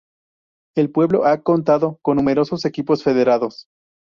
[0.75, 3.67] El pueblo ha contado con numerosos equipos federados.